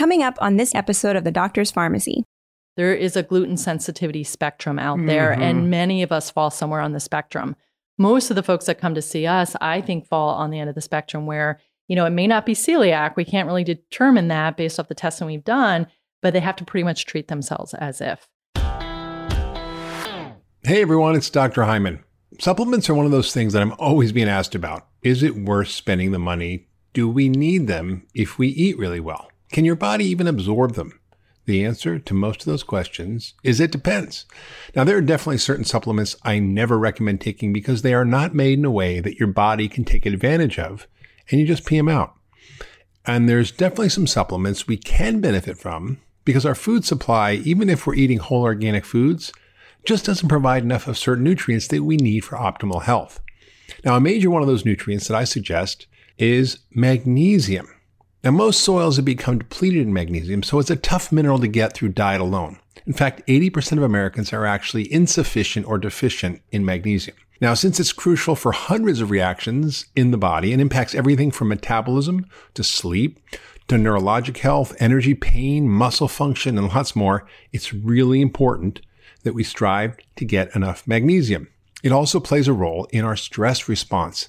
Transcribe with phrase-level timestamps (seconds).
[0.00, 2.24] Coming up on this episode of The Doctor's Pharmacy.
[2.78, 5.42] There is a gluten sensitivity spectrum out there, Mhm.
[5.42, 7.54] and many of us fall somewhere on the spectrum.
[7.98, 10.70] Most of the folks that come to see us, I think, fall on the end
[10.70, 13.14] of the spectrum where, you know, it may not be celiac.
[13.14, 15.86] We can't really determine that based off the testing we've done,
[16.22, 18.26] but they have to pretty much treat themselves as if.
[20.62, 21.64] Hey everyone, it's Dr.
[21.64, 21.98] Hyman.
[22.38, 24.86] Supplements are one of those things that I'm always being asked about.
[25.02, 26.68] Is it worth spending the money?
[26.94, 29.26] Do we need them if we eat really well?
[29.52, 30.98] Can your body even absorb them?
[31.46, 34.26] The answer to most of those questions is it depends.
[34.76, 38.58] Now, there are definitely certain supplements I never recommend taking because they are not made
[38.58, 40.86] in a way that your body can take advantage of,
[41.28, 42.14] and you just pee them out.
[43.04, 47.86] And there's definitely some supplements we can benefit from because our food supply, even if
[47.86, 49.32] we're eating whole organic foods,
[49.84, 53.20] just doesn't provide enough of certain nutrients that we need for optimal health.
[53.84, 55.86] Now, a major one of those nutrients that I suggest
[56.18, 57.66] is magnesium.
[58.22, 61.72] Now, most soils have become depleted in magnesium, so it's a tough mineral to get
[61.72, 62.58] through diet alone.
[62.86, 67.16] In fact, 80% of Americans are actually insufficient or deficient in magnesium.
[67.40, 71.48] Now, since it's crucial for hundreds of reactions in the body and impacts everything from
[71.48, 73.18] metabolism to sleep
[73.68, 78.82] to neurologic health, energy, pain, muscle function, and lots more, it's really important
[79.22, 81.48] that we strive to get enough magnesium.
[81.82, 84.28] It also plays a role in our stress response.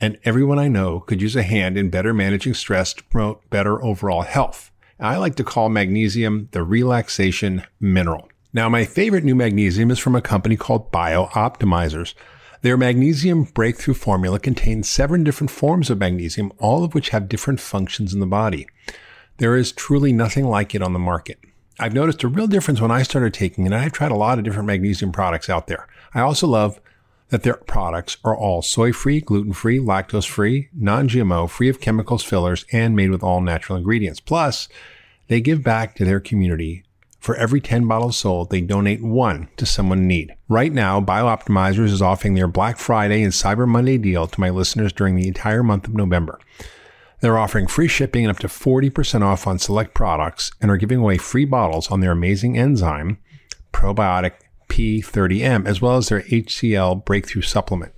[0.00, 3.82] And everyone I know could use a hand in better managing stress to promote better
[3.82, 4.70] overall health.
[5.00, 8.28] I like to call magnesium the relaxation mineral.
[8.52, 12.14] Now, my favorite new magnesium is from a company called Bioptimizers.
[12.62, 17.60] Their magnesium breakthrough formula contains seven different forms of magnesium, all of which have different
[17.60, 18.66] functions in the body.
[19.38, 21.38] There is truly nothing like it on the market.
[21.78, 24.38] I've noticed a real difference when I started taking it, and I've tried a lot
[24.38, 25.86] of different magnesium products out there.
[26.14, 26.80] I also love
[27.30, 31.80] that their products are all soy free, gluten free, lactose free, non GMO, free of
[31.80, 34.20] chemicals, fillers, and made with all natural ingredients.
[34.20, 34.68] Plus,
[35.28, 36.84] they give back to their community.
[37.18, 40.36] For every 10 bottles sold, they donate one to someone in need.
[40.48, 44.92] Right now, Bioptimizers is offering their Black Friday and Cyber Monday deal to my listeners
[44.92, 46.38] during the entire month of November.
[47.20, 50.98] They're offering free shipping and up to 40% off on select products and are giving
[50.98, 53.18] away free bottles on their amazing enzyme,
[53.72, 54.34] probiotic
[54.76, 57.92] P3-OM, as well as their HCl breakthrough supplement.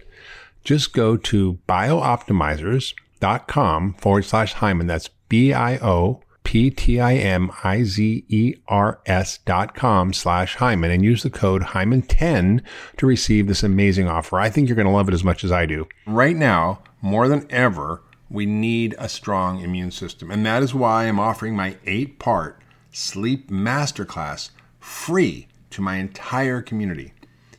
[0.62, 4.87] Just go to bioptimizers.com forward slash Hyman.
[4.87, 10.12] That's B I O P T I M I Z E R S dot com
[10.12, 12.62] slash Hyman and use the code Hyman10
[12.99, 14.39] to receive this amazing offer.
[14.39, 15.89] I think you're going to love it as much as I do.
[16.06, 20.31] Right now, more than ever, we need a strong immune system.
[20.31, 22.62] And that is why I'm offering my eight part
[22.93, 27.12] sleep masterclass free to my entire community.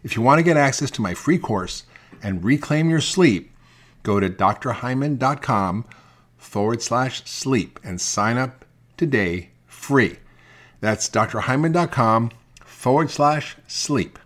[0.03, 1.83] If you want to get access to my free course
[2.23, 3.51] and reclaim your sleep,
[4.03, 5.85] go to drhyman.com
[6.37, 8.65] forward slash sleep and sign up
[8.97, 10.17] today free.
[10.81, 12.31] That's drhyman.com
[12.63, 14.17] forward slash sleep.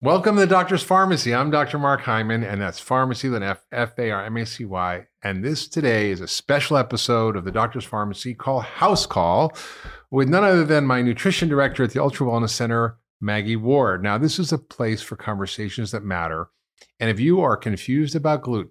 [0.00, 1.34] Welcome to the Doctor's Pharmacy.
[1.34, 1.76] I'm Dr.
[1.76, 5.08] Mark Hyman, and that's Pharmacy with an F F A R M A C Y.
[5.24, 9.52] And this today is a special episode of the Doctor's Pharmacy called House Call
[10.08, 14.04] with none other than my nutrition director at the Ultra Wellness Center, Maggie Ward.
[14.04, 16.48] Now, this is a place for conversations that matter.
[17.00, 18.70] And if you are confused about gluten,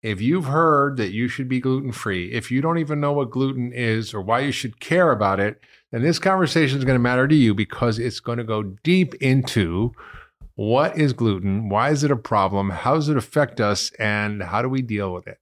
[0.00, 3.32] if you've heard that you should be gluten free, if you don't even know what
[3.32, 7.02] gluten is or why you should care about it, then this conversation is going to
[7.02, 9.92] matter to you because it's going to go deep into
[10.62, 11.68] what is gluten?
[11.68, 12.70] Why is it a problem?
[12.70, 13.90] How does it affect us?
[13.98, 15.38] And how do we deal with it?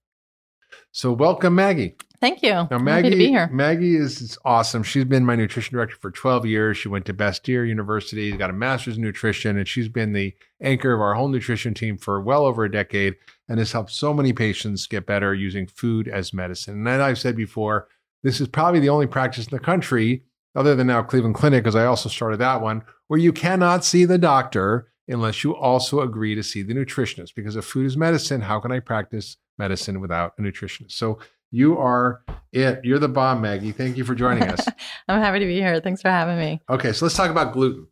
[0.92, 1.96] So, welcome, Maggie.
[2.22, 2.66] Thank you.
[2.70, 3.50] Now, Maggie, Happy to be here.
[3.52, 4.82] Maggie is, is awesome.
[4.82, 6.78] She's been my nutrition director for 12 years.
[6.78, 10.94] She went to Bastyr University, got a master's in nutrition, and she's been the anchor
[10.94, 13.14] of our whole nutrition team for well over a decade
[13.46, 16.74] and has helped so many patients get better using food as medicine.
[16.74, 17.88] And as I've said before,
[18.22, 21.76] this is probably the only practice in the country, other than now Cleveland Clinic, because
[21.76, 26.34] I also started that one, where you cannot see the doctor unless you also agree
[26.34, 27.34] to see the nutritionist.
[27.34, 30.92] Because if food is medicine, how can I practice medicine without a nutritionist?
[30.92, 31.18] So
[31.50, 32.22] you are
[32.52, 32.80] it.
[32.84, 33.72] You're the bomb, Maggie.
[33.72, 34.66] Thank you for joining us.
[35.08, 35.80] I'm happy to be here.
[35.80, 36.60] Thanks for having me.
[36.70, 37.88] Okay, so let's talk about gluten.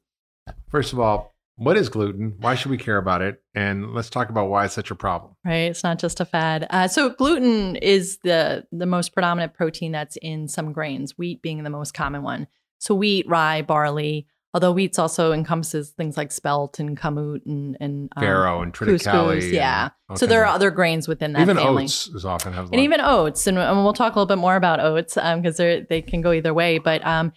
[0.69, 2.37] First of all, what is gluten?
[2.39, 3.43] Why should we care about it?
[3.53, 5.35] And let's talk about why it's such a problem.
[5.45, 6.69] Right, it's not just a fad.
[6.71, 11.19] Uh, so gluten is the the most predominant protein that's in some grains.
[11.19, 12.47] Wheat being the most common one.
[12.79, 14.29] So wheat, rye, barley.
[14.55, 19.53] Although wheat also encompasses things like spelt and kamut and and um, Farro and triticale.
[19.53, 19.91] Yeah.
[20.17, 21.85] So there are other grains within that even family.
[21.85, 24.57] oats is often has and even oats and, and we'll talk a little bit more
[24.57, 27.31] about oats because they're they can go either way but um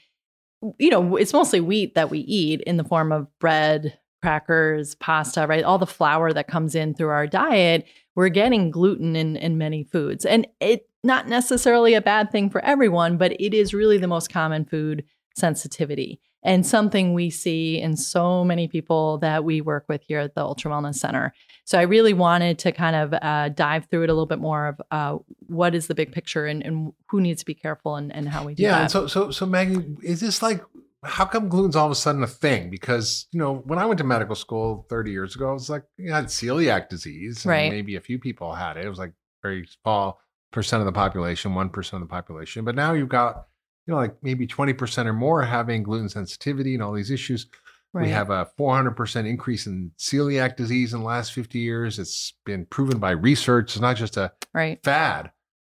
[0.80, 5.48] you know it's mostly wheat that we eat in the form of bread crackers, pasta,
[5.48, 5.64] right?
[5.64, 7.86] All the flour that comes in through our diet,
[8.16, 10.25] we're getting gluten in, in many foods.
[10.25, 14.31] And it not necessarily a bad thing for everyone, but it is really the most
[14.31, 15.04] common food
[15.36, 20.36] sensitivity and something we see in so many people that we work with here at
[20.36, 21.34] the Ultra Wellness Center.
[21.66, 24.68] So I really wanted to kind of uh, dive through it a little bit more
[24.68, 25.18] of uh,
[25.48, 28.46] what is the big picture and, and, who needs to be careful and, and how
[28.46, 28.82] we do yeah, that.
[28.82, 28.88] Yeah.
[28.88, 30.64] So, so, so Maggie, is this like,
[31.04, 32.70] how come gluten's all of a sudden a thing?
[32.70, 35.84] Because, you know, when I went to medical school 30 years ago, it was like,
[35.98, 37.46] you had celiac disease.
[37.46, 37.72] right.
[37.72, 38.86] Maybe a few people had it.
[38.86, 40.20] It was like very small
[40.52, 42.66] percent of the population, 1% of the population.
[42.66, 43.48] But now you've got,
[43.88, 47.48] you know, like maybe 20% or more having gluten sensitivity and all these issues.
[47.94, 48.06] Right.
[48.06, 52.00] We have a 400% increase in celiac disease in the last 50 years.
[52.00, 53.74] It's been proven by research.
[53.74, 54.80] It's not just a right.
[54.83, 55.31] fad.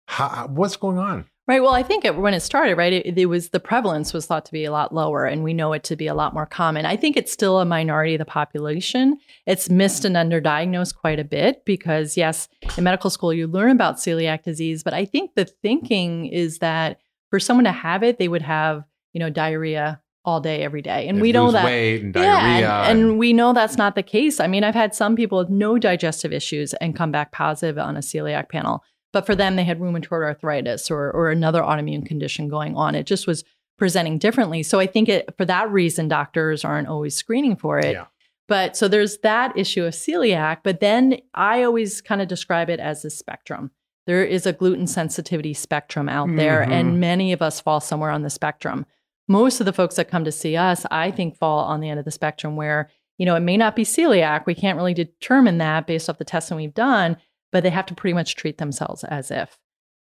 [0.08, 1.26] How, what's going on?
[1.46, 1.62] Right.
[1.62, 4.46] Well, I think it, when it started, right, it, it, was the prevalence was thought
[4.46, 6.86] to be a lot lower, and we know it to be a lot more common.
[6.86, 9.18] I think it's still a minority of the population.
[9.46, 12.48] It's missed and underdiagnosed quite a bit because, yes,
[12.78, 17.00] in medical school you learn about celiac disease, but I think the thinking is that
[17.34, 21.08] for someone to have it, they would have, you know, diarrhea all day, every day,
[21.08, 21.66] and we know that.
[21.66, 22.14] and
[22.60, 24.40] Yeah, and, and we know that's not the case.
[24.40, 27.98] I mean, I've had some people with no digestive issues and come back positive on
[27.98, 28.84] a celiac panel.
[29.14, 32.94] But for them, they had rheumatoid arthritis or, or another autoimmune condition going on.
[32.94, 33.44] It just was
[33.80, 34.62] presenting differently.
[34.62, 37.94] So I think it, for that reason, doctors aren't always screening for it.
[37.94, 38.06] Yeah.
[38.48, 40.58] But so there's that issue of celiac.
[40.64, 43.72] But then I always kind of describe it as a spectrum.
[44.06, 46.72] There is a gluten sensitivity spectrum out there, Mhm.
[46.72, 48.86] and many of us fall somewhere on the spectrum.
[49.28, 52.00] Most of the folks that come to see us, I think, fall on the end
[52.00, 54.46] of the spectrum where, you know, it may not be celiac.
[54.46, 57.16] We can't really determine that based off the testing we've done,
[57.52, 59.58] but they have to pretty much treat themselves as if.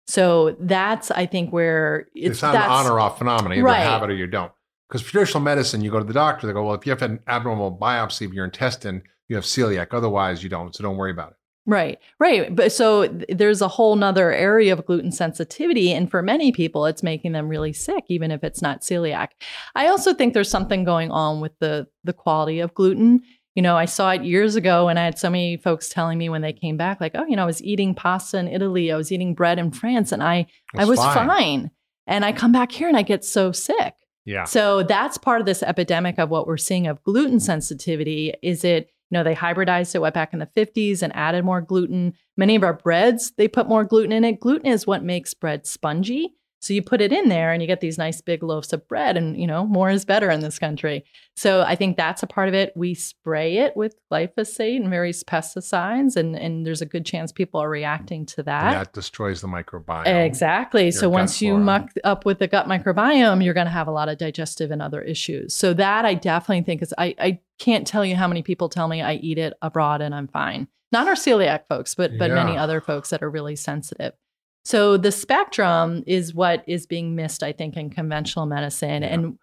[0.08, 3.56] So that's, I think, where it's, It's, not an on or off phenomenon.
[3.56, 3.82] You Right.
[3.82, 4.50] either have it or you don't.
[4.88, 7.20] Because traditional medicine, you go to the doctor, they go, well, if you have an
[7.28, 9.94] abnormal biopsy of your intestine, you have celiac.
[9.94, 10.74] Otherwise, you don't.
[10.74, 11.36] So don't worry about it.
[11.64, 12.54] Right, right.
[12.54, 15.92] But so th- there's a whole nother area of gluten sensitivity.
[15.92, 19.28] And for many people, it's making them really sick, even if it's not celiac.
[19.76, 23.20] I also think there's something going on with the the quality of gluten.
[23.54, 26.28] You know, I saw it years ago and I had so many folks telling me
[26.28, 28.96] when they came back, like, oh, you know, I was eating pasta in Italy, I
[28.96, 31.28] was eating bread in France, and I I was fine.
[31.28, 31.70] fine.
[32.06, 33.94] And I come back here and I get so sick.
[34.24, 34.44] Yeah.
[34.44, 38.34] So that's part of this epidemic of what we're seeing of gluten sensitivity.
[38.42, 41.60] Is it, you know, they hybridized it went back in the 50s and added more
[41.60, 42.14] gluten.
[42.38, 44.40] Many of our breads, they put more gluten in it.
[44.40, 46.34] Gluten is what makes bread spongy.
[46.62, 49.16] So you put it in there and you get these nice big loaves of bread
[49.16, 51.04] and you know, more is better in this country.
[51.36, 52.72] So I think that's a part of it.
[52.76, 57.60] We spray it with glyphosate and various pesticides and and there's a good chance people
[57.60, 58.72] are reacting to And that.
[58.72, 60.06] that destroys the microbiome.
[60.06, 60.92] Exactly.
[60.92, 61.64] So once you flora.
[61.64, 64.80] muck up with the gut microbiome, you're going to have a lot of digestive and
[64.80, 65.54] other issues.
[65.54, 68.86] So that I definitely think is I I can't tell you how many people tell
[68.86, 70.68] me I eat it abroad and I'm fine.
[70.92, 74.12] Not our celiac folks, but but many other folks that are really sensitive.
[74.64, 79.02] So the spectrum is what is being missed, I think, in conventional medicine.
[79.02, 79.08] Yeah.
[79.14, 79.38] And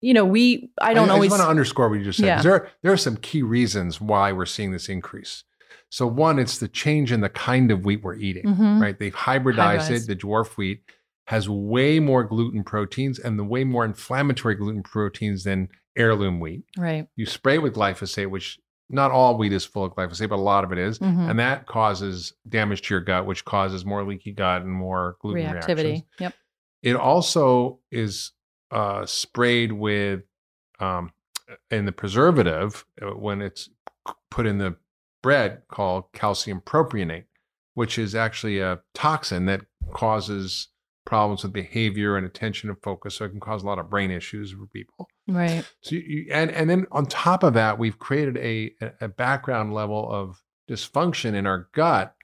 [0.00, 2.26] you know, we I don't I, always just want to underscore what you just said.
[2.26, 2.42] Yeah.
[2.42, 5.44] There, there are some key reasons why we're seeing this increase.
[5.90, 8.80] So one, it's the change in the kind of wheat we're eating, Mhm.
[8.80, 8.98] right?
[8.98, 9.90] They've hybridized Hybridized.
[9.90, 10.06] it.
[10.08, 10.80] The dwarf wheat
[11.26, 16.64] has way more gluten proteins and the way more inflammatory gluten proteins than heirloom wheat.
[16.78, 17.06] right.
[17.14, 18.58] You spray with glyphosate, which
[18.92, 20.98] not all wheat is full of glyphosate, but a lot of it is.
[20.98, 21.30] Mhm.
[21.30, 25.50] And that causes damage to your gut, which causes more leaky gut and more gluten
[25.50, 25.80] reactions.
[25.80, 26.04] Reactivity.
[26.20, 26.34] Yep.
[26.82, 28.32] It also is
[28.70, 30.22] uh, sprayed with
[30.80, 31.12] um,
[31.70, 33.68] in the preservative uh, when it's
[34.30, 34.76] put in the
[35.22, 37.24] bread called calcium propionate,
[37.74, 39.62] which is actually a toxin that
[39.92, 40.68] causes
[41.04, 43.16] problems with behavior and attention and focus.
[43.16, 45.08] So it can cause a lot of brain issues for people.
[45.28, 45.64] Right.
[45.80, 50.10] So you, and and then on top of that, we've created a a background level
[50.10, 52.14] of dysfunction in our gut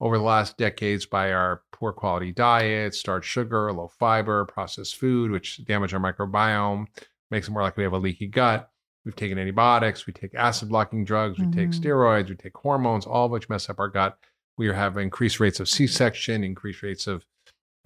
[0.00, 5.30] over the last decades by our poor quality diet, starch, sugar, low fiber, processed food,
[5.30, 6.86] which damage our microbiome,
[7.30, 8.70] makes it more likely we have a leaky gut.
[9.06, 11.80] We've taken antibiotics, we take acid blocking drugs, we take Mhm.
[11.80, 14.18] steroids, we take hormones, all of which mess up our gut.
[14.58, 17.24] We have increased rates of C-section, increased rates of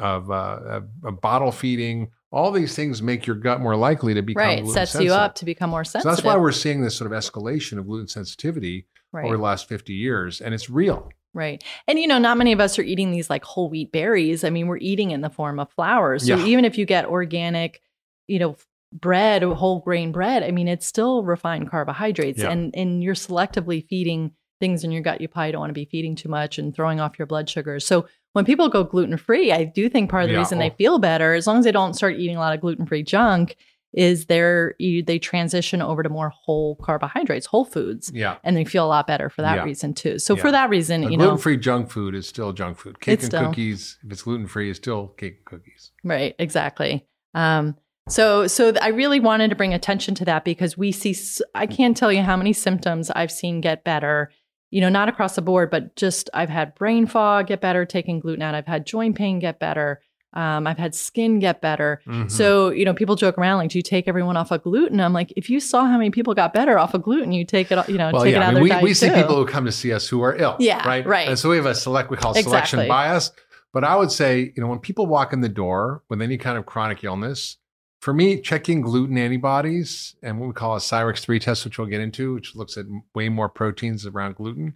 [0.01, 2.11] of, uh, of, bottle feeding.
[2.33, 4.67] All these things make your gut more likely to become Right.
[4.67, 6.17] Sets you up to become more So sensitive.
[6.17, 9.25] that's why we're seeing this sort of escalation of gluten sensitivity right.
[9.27, 11.11] over the last 50 years, and it's real.
[11.35, 11.63] Right.
[11.87, 14.43] And you know, not many of us are eating these like whole wheat berries.
[14.45, 16.19] I mean, we're eating in the form of flour.
[16.19, 16.45] So Yeah.
[16.45, 17.81] even if you get organic,
[18.27, 18.57] you know,
[18.93, 22.51] bread or whole grain bread, I mean, it's still refined carbohydrates Yeah.
[22.51, 25.87] and and you're selectively feeding things in your gut you probably don't want to be
[25.87, 27.87] feeding too much and throwing off your blood sugars.
[27.87, 30.41] So when people go gluten free, I do think part of the Yeah.
[30.41, 30.75] reason they Oh.
[30.79, 33.57] feel better, as long as they don't start eating a lot of gluten free junk,
[33.93, 38.37] is they're you, they transition over to more whole carbohydrates, whole foods, Yeah.
[38.45, 39.65] and they feel a lot better for that Yeah.
[39.65, 40.21] reason too.
[40.21, 40.43] So Yeah.
[40.43, 43.01] for that reason, But you know, gluten-free junk food is still junk food.
[43.01, 45.91] Cake and still- cookies, if it's gluten-free, is still cake and cookies.
[46.05, 47.05] Right, exactly.
[47.35, 47.75] Um,
[48.09, 51.11] so, so I really wanted to bring attention to that because we see.
[51.11, 54.31] s- I can't tell you how many symptoms I've seen get better.
[54.71, 58.21] You know, not across the board, but just I've had brain fog get better taking
[58.21, 58.55] gluten out.
[58.55, 60.01] I've had joint pain get better.
[60.33, 62.01] Um, I've had skin get better.
[62.07, 62.31] Mhm.
[62.31, 65.13] So, you know, people joke around like, "Do you take everyone off of gluten?" I'm
[65.13, 67.89] like, if you saw how many people got better off of gluten, you take it.
[67.89, 69.15] You know, well, take it yeah, out I of their we, we see too.
[69.17, 70.55] people who come to see us who are ill.
[70.61, 71.05] Yeah, right.
[71.05, 71.27] right.
[71.27, 72.51] And so we have a select we call Exactly.
[72.51, 73.33] selection bias.
[73.73, 76.59] But I would say, you know, when people walk in the door with any kind
[76.59, 77.57] of chronic illness,
[78.01, 81.87] for me, checking gluten antibodies and what we call a Cyrex 3 test, which we'll
[81.89, 84.75] get into, which looks at way more proteins around gluten,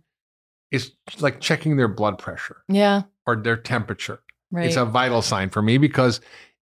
[0.71, 4.21] is like checking their blood pressure Yeah, or their temperature.
[4.51, 4.67] right.
[4.67, 6.21] It's a vital sign for me because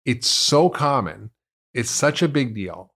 [0.06, 1.32] it's so common.
[1.74, 2.94] It's such a big deal.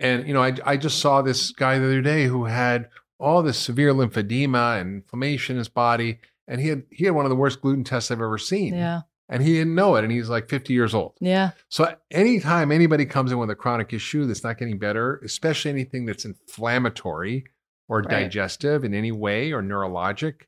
[0.00, 3.42] And, you know, I, I just saw this guy the other day who had all
[3.42, 6.18] this severe lymphedema and inflammation in his body.
[6.48, 8.74] And he had he had one of the worst gluten tests I've ever seen.
[8.74, 10.04] yeah, And he didn't know it.
[10.04, 11.14] And he's like 50 years old.
[11.20, 15.70] yeah, So anytime anybody comes in with a chronic issue that's not getting better, especially
[15.72, 17.44] anything that's inflammatory
[17.88, 18.10] or Right.
[18.10, 20.42] digestive in any way or neurologic,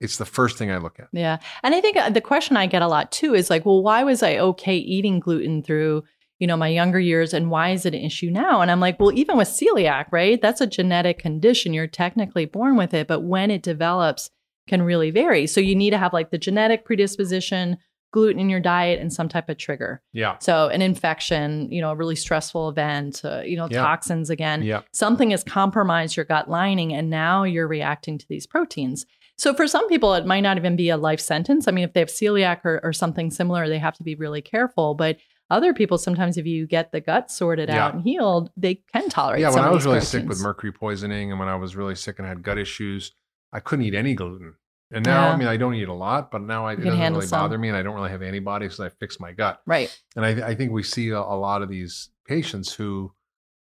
[0.00, 1.08] it's the first thing I look at.
[1.12, 1.38] Yeah.
[1.62, 4.04] And I think uh, the question I get a lot too is like, well, why
[4.04, 6.04] was I okay eating gluten through,
[6.38, 8.60] you know, my younger years and why is it an issue now?
[8.60, 10.40] And I'm like, well, even with celiac, right?
[10.40, 11.72] That's a genetic condition.
[11.72, 14.30] You're technically born with it, but when it develops
[14.66, 15.46] can really vary.
[15.46, 17.76] So you need to have like the genetic predisposition,
[18.14, 20.00] gluten in your diet and some type of trigger.
[20.12, 20.36] Yeah.
[20.38, 23.82] So an infection, you know, a really stressful event, uh, you know, Yeah.
[23.82, 24.82] toxins again Yeah.
[24.92, 29.04] something has compromised your gut lining and now you're reacting to these proteins.
[29.36, 31.66] So for some people, it might not even be a life sentence.
[31.66, 34.40] I mean, if they have celiac or, or something similar, they have to be really
[34.42, 34.94] careful.
[34.94, 35.16] But
[35.50, 37.84] other people, sometimes if you get the gut sorted Yeah.
[37.84, 39.40] out and healed, they can tolerate.
[39.40, 42.20] Yeah, when I was really sick with mercury poisoning and when I was really sick
[42.20, 43.12] and had gut issues,
[43.52, 44.54] I couldn't eat any gluten.
[44.92, 45.32] And now, Yeah.
[45.32, 47.40] I mean, I don't eat a lot, but now I, it doesn't really some.
[47.40, 49.60] bother me and I don't really have antibodies because I fixed my gut.
[49.66, 49.90] right?
[50.16, 53.12] And I, I think we see a, a lot of these patients who,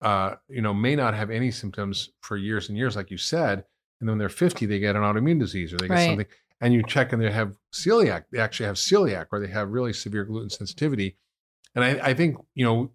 [0.02, 3.64] uh, you know, may not have any symptoms for years and years, like you said.
[4.00, 6.08] And then when they're 50, they get an autoimmune disease or they get Right.
[6.08, 6.26] something.
[6.60, 8.26] And you check and they have celiac.
[8.32, 11.18] They actually have celiac or they have really severe gluten sensitivity.
[11.76, 12.92] And I, I think, you know,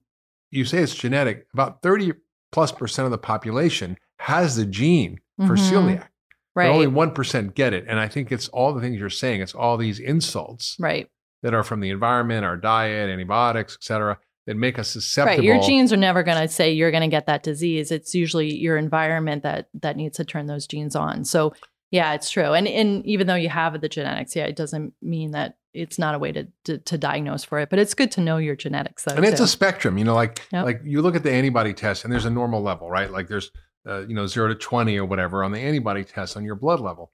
[0.50, 1.46] you say it's genetic.
[1.52, 2.12] About 30
[2.52, 5.73] plus percent of the population has the gene for Mhm.
[5.73, 6.08] celiac.
[6.56, 6.68] Right.
[6.68, 7.84] But only 1% get it.
[7.86, 9.42] And I think it's all the things you're saying.
[9.42, 11.08] It's all these insults right.
[11.42, 15.36] that are from the environment, our diet, antibiotics, et cetera, that make us susceptible.
[15.36, 15.44] Right.
[15.44, 17.92] Your genes are never going to say you're going to get that disease.
[17.92, 21.25] It's usually your environment that that needs to turn those genes on.
[21.25, 21.52] So
[21.90, 22.52] yeah, it's true.
[22.52, 26.14] And and even though you have the genetics, yeah, it doesn't mean that it's not
[26.14, 27.70] a way to to, to diagnose for it.
[27.70, 29.14] But it's good to know your genetics though.
[29.14, 29.44] and it's too.
[29.44, 30.64] a spectrum, you know, like Yep.
[30.64, 33.10] like you look at the antibody test and there's a normal level, right?
[33.10, 33.50] Like there's
[33.86, 36.80] uh, you know zero to twenty or whatever on the antibody test on your blood
[36.80, 37.12] level.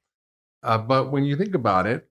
[0.62, 2.08] Uh, but when you think about it,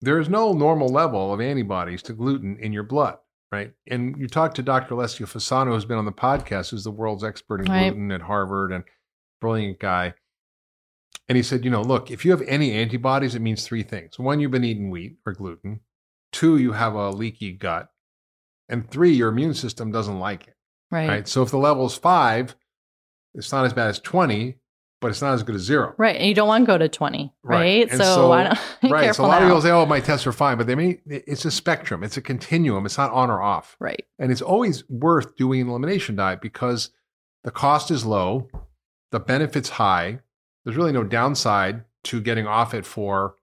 [0.00, 3.18] there is no normal level of antibodies to gluten in your blood,
[3.50, 3.72] right?
[3.90, 4.94] And you talk to Dr.
[4.94, 7.88] Alessio Fasano, who's been on the podcast, who's the world's expert in Right.
[7.90, 8.84] gluten at Harvard and
[9.40, 10.14] brilliant guy.
[11.28, 14.18] And he said, you know, look, if you have any antibodies, it means three things.
[14.18, 15.80] One, you've been eating wheat or gluten.
[16.32, 17.88] Two, you have a leaky gut.
[18.68, 20.54] And three, your immune system doesn't like it.
[20.90, 21.08] right.
[21.08, 21.28] Right.
[21.28, 22.54] So if the level is five,
[23.34, 24.56] it's not as bad as 20,
[25.00, 25.94] but it's not as good as zero.
[25.96, 26.16] Right.
[26.16, 27.56] And you don't want to go to 20, Right.
[27.86, 27.90] right?
[27.90, 29.14] So, so- don't be right.
[29.14, 31.44] So a lot of people say, oh, my tests are fine, but they may, it's
[31.44, 33.76] a spectrum, it's a continuum, it's not on or off.
[33.78, 34.04] right.
[34.18, 36.90] And it's always worth doing an elimination diet because
[37.44, 38.48] the cost is low,
[39.12, 40.18] the benefit's high.
[40.64, 43.36] There's really no downside to getting off it for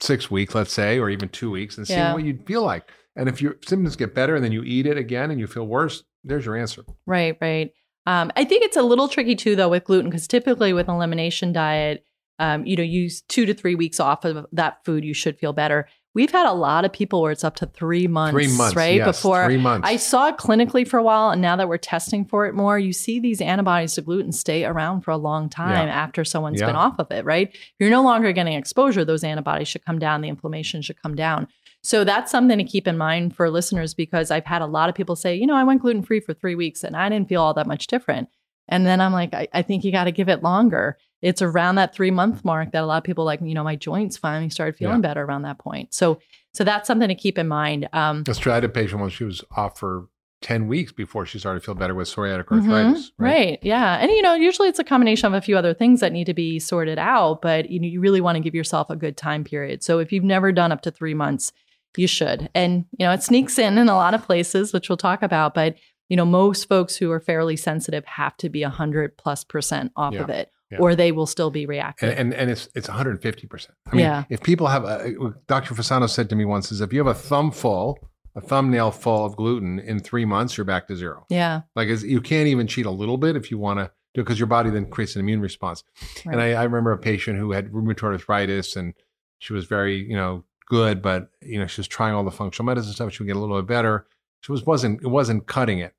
[0.00, 2.14] six weeks, let's say, or even two weeks and seeing Yeah.
[2.14, 2.88] what you'd feel like.
[3.16, 5.66] And if your symptoms get better and then you eat it again and you feel
[5.66, 6.84] worse, there's your answer.
[7.06, 7.72] Right, right.
[8.06, 10.94] Um, I think it's a little tricky too, though, with gluten, because typically with an
[10.94, 12.04] elimination diet,
[12.38, 15.52] um, you know, use two to three weeks off of that food, you should feel
[15.52, 15.86] better.
[16.12, 18.96] We've had a lot of people where it's up to three months, Three months, right?
[18.96, 19.86] yes, Before three months.
[19.88, 22.78] I saw it clinically for a while, and now that we're testing for it more,
[22.80, 25.94] you see these antibodies to gluten stay around for a long time Yeah.
[25.94, 26.66] after someone's Yeah.
[26.66, 27.56] been off of it, right?
[27.78, 31.46] You're no longer getting exposure, those antibodies should come down, the inflammation should come down.
[31.82, 34.94] So that's something to keep in mind for listeners because I've had a lot of
[34.94, 37.40] people say, you know, I went gluten free for three weeks and I didn't feel
[37.42, 38.28] all that much different.
[38.68, 40.96] And then I'm like, I, I think you got to give it longer.
[41.22, 43.76] It's around that three month mark that a lot of people like, you know, my
[43.76, 45.00] joints finally started feeling Yeah.
[45.08, 45.92] better around that point.
[45.94, 46.20] So,
[46.52, 47.88] so that's something to keep in mind.
[47.92, 48.52] Um, true.
[48.52, 50.08] I had a patient when she was off for
[50.42, 52.60] 10 weeks before she started to feel better with psoriatic Mhm.
[52.72, 53.12] arthritis.
[53.18, 53.58] Right.
[53.62, 53.98] Yeah.
[54.00, 56.34] And you know, usually it's a combination of a few other things that need to
[56.34, 59.44] be sorted out, but you know, you really want to give yourself a good time
[59.44, 59.82] period.
[59.82, 61.52] So if you've never done up to 3 months,
[61.96, 62.48] you should.
[62.54, 65.54] And you know, it sneaks in in a lot of places, which we'll talk about,
[65.54, 65.76] but
[66.08, 70.14] you know, most folks who are fairly sensitive have to be 100 plus percent off
[70.14, 70.22] Yeah.
[70.22, 70.78] of it, Yeah.
[70.78, 72.08] or they will still be reactive.
[72.10, 73.74] and, and and it's it's 150 percent.
[73.86, 74.24] I mean, Yeah.
[74.28, 75.12] if people have, a,
[75.46, 75.74] Dr.
[75.74, 77.98] Fasano said to me once, is if you have a thumb full,
[78.34, 81.26] a thumbnail full of gluten in three months, you're back to zero.
[81.28, 81.62] yeah.
[81.76, 84.24] Like it's, you can't even cheat a little bit if you want to do it
[84.24, 85.84] because your body then creates an immune response.
[86.24, 88.94] And I, I remember a patient who had rheumatoid arthritis and
[89.38, 92.64] she was very, you know, good, but you know, she was trying all the functional
[92.66, 93.12] medicine stuff.
[93.12, 94.06] She would get a little bit better.
[94.40, 95.94] She was wasn't it wasn't cutting it.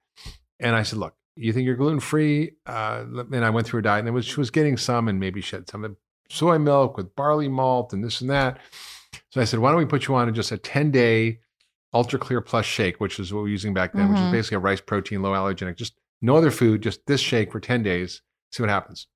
[0.60, 2.54] And I said, look, you think you're gluten free?
[2.66, 5.20] Uh, and I went through a diet, and it was she was getting some, and
[5.20, 5.96] maybe she had some
[6.30, 8.58] soy milk with barley malt and this and that.
[9.30, 11.40] So I said, why don't we put you on just a 10 day
[11.94, 14.32] UltraClear Plus shake, which is what we were using back then, which is Mhm.
[14.32, 17.84] basically a rice protein, low allergenic, just no other food, just this shake for 10
[17.84, 19.08] days, see what happens.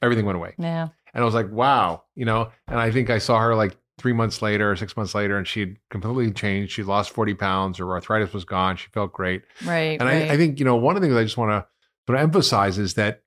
[0.00, 0.54] Everything went away.
[0.58, 0.88] Yeah.
[1.14, 4.12] And I was like, wow, you know, and I think I saw her like three
[4.12, 6.72] months later or six months later, and she'd completely changed.
[6.72, 8.76] She lost 40 pounds, her arthritis was gone.
[8.76, 9.42] She felt great.
[9.64, 10.00] Right.
[10.00, 10.30] And right.
[10.30, 11.66] I, I think, you know, one of the things I just want to
[12.06, 13.22] sort of emphasize is that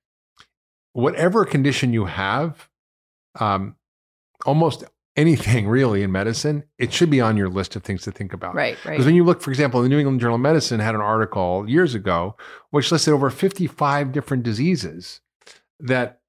[0.93, 2.69] whatever condition you have,
[3.39, 3.75] um,
[4.45, 4.83] almost
[5.15, 8.55] anything really in medicine, it should be on your list of things to think about.
[8.55, 8.77] right.
[8.85, 8.91] Right.
[8.91, 11.69] Because when you look, for example, the New England Journal of Medicine had an article
[11.69, 12.35] years ago
[12.71, 15.21] which listed over 55 different diseases
[15.79, 16.21] that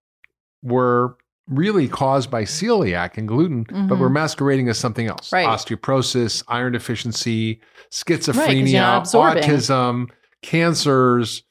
[0.62, 1.16] were
[1.48, 5.32] really caused by celiac and gluten, but we're masquerading as something else.
[5.32, 5.46] Right.
[5.46, 7.60] Osteoporosis, iron deficiency,
[7.90, 9.42] schizophrenia, absorbing.
[9.44, 10.10] autism,
[10.42, 11.42] cancers,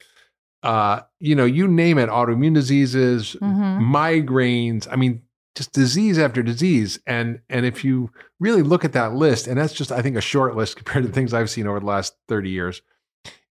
[0.62, 3.80] uh, you know, you name it, autoimmune diseases, Mhm.
[3.80, 4.86] migraines.
[4.90, 5.22] I mean,
[5.54, 6.98] just disease after disease.
[7.06, 8.10] And and if you
[8.40, 11.12] really look at that list, and that's just I think a short list compared to
[11.12, 12.82] things I've seen over the last 30 years,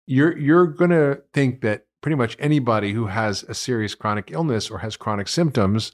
[0.06, 4.80] you're you're gonna think that pretty much anybody who has a serious chronic illness or
[4.80, 5.92] has chronic symptoms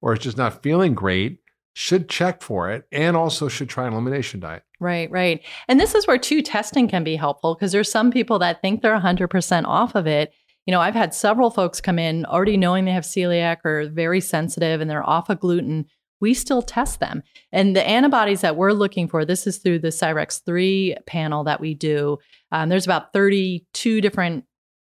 [0.00, 1.40] or is just not feeling great
[1.72, 4.64] should check for it and also should try an elimination diet.
[4.80, 5.40] Right, right.
[5.68, 8.82] And this is where too testing can be helpful because there's some people that think
[8.82, 10.32] they're 100% off of it.
[10.66, 14.20] You know, I've had several folks come in already knowing they have celiac or very
[14.20, 15.86] sensitive and they're off of gluten.
[16.20, 17.22] We still test them.
[17.50, 21.60] And the antibodies that we're looking for, this is through the Cyrex 3 panel that
[21.60, 22.18] we do.
[22.52, 24.44] Um, there's about 32 different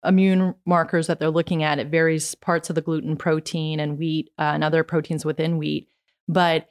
[0.07, 4.31] immune markers that they're looking at at various parts of the gluten protein and wheat
[4.39, 5.89] uh, and other proteins within wheat.
[6.29, 6.71] But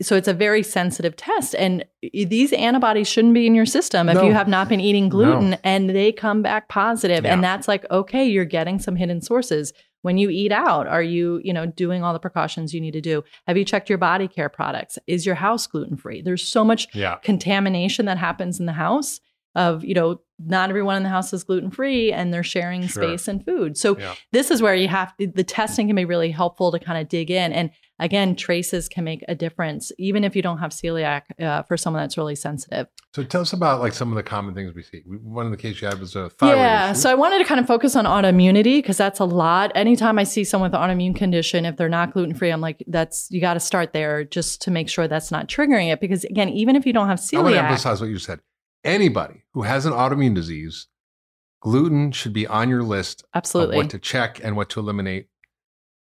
[0.00, 1.54] so it's a very sensitive test.
[1.56, 4.24] And these antibodies shouldn't be in your system if No.
[4.24, 7.24] you have not been eating gluten and they come back positive.
[7.24, 7.32] Yeah.
[7.34, 9.72] And that's like, okay, you're getting some hidden sources.
[10.00, 13.00] When you eat out, are you, you know, doing all the precautions you need to
[13.00, 13.22] do?
[13.46, 14.98] Have you checked your body care products?
[15.06, 16.20] Is your house gluten free?
[16.22, 17.16] There's so much Yeah.
[17.22, 19.20] contamination that happens in the house
[19.54, 23.04] of, you know, not everyone in the house is gluten free and they're sharing Sure.
[23.04, 23.76] space and food.
[23.76, 24.14] So Yeah.
[24.32, 27.30] this is where you have the testing can be really helpful to kind of dig
[27.30, 27.52] in.
[27.52, 31.76] And again, traces can make a difference, even if you don't have celiac uh, for
[31.76, 32.88] someone that's really sensitive.
[33.14, 35.02] So tell us about like some of the common things we see.
[35.06, 36.90] One of the cases you had was a thyroid yeah.
[36.90, 37.00] issue.
[37.00, 39.70] So I wanted to kind of focus on autoimmunity because that's a lot.
[39.76, 42.82] Anytime I see someone with an autoimmune condition, if they're not gluten free, I'm like,
[42.88, 46.00] that's you got to start there just to make sure that's not triggering it.
[46.00, 48.40] Because again, even if you don't have I want to celiac, emphasize what you said.
[48.84, 50.88] Anybody who has an autoimmune disease,
[51.60, 53.76] gluten should be on your list absolutely.
[53.76, 55.28] of what to check and what to eliminate.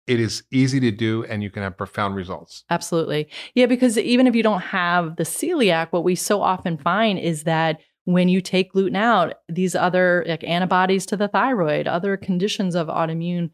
[0.05, 2.65] It is easy to do, and you can have profound results.
[2.69, 3.29] Absolutely.
[3.55, 7.43] Yeah, because even if you don't have the celiac, what we so often find is
[7.43, 12.75] that when you take gluten out, these other like antibodies to the thyroid, other conditions
[12.75, 13.51] of autoimmune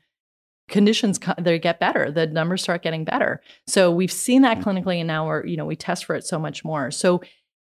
[0.69, 4.63] conditions they get better the numbers start getting better so we've seen that mm.
[4.63, 7.19] clinically and now we're you know we test for it so much more so